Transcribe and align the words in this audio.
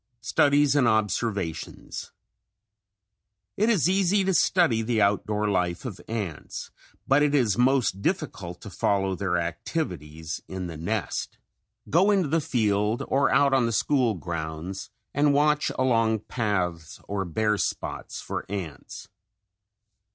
STUDIES 0.21 0.75
AND 0.75 0.87
OBSERVATIONS 0.87 2.11
It 3.55 3.69
is 3.69 3.87
easy 3.87 4.23
to 4.23 4.33
study 4.33 4.81
the 4.81 4.99
out 4.99 5.27
door 5.27 5.47
life 5.47 5.85
of 5.85 6.01
ants, 6.07 6.71
but 7.07 7.21
it 7.21 7.35
is 7.35 7.55
most 7.55 8.01
difficult 8.01 8.61
to 8.61 8.71
follow 8.71 9.13
their 9.13 9.37
activities 9.37 10.41
in 10.47 10.65
the 10.65 10.75
nest. 10.75 11.37
Go 11.87 12.09
into 12.09 12.29
the 12.29 12.41
field 12.41 13.03
or 13.09 13.29
out 13.29 13.53
on 13.53 13.67
the 13.67 13.71
school 13.71 14.15
grounds 14.15 14.89
and 15.13 15.35
watch 15.35 15.69
along 15.77 16.21
paths 16.21 16.99
or 17.07 17.23
bare 17.23 17.59
spots 17.59 18.19
for 18.19 18.43
ants. 18.49 19.07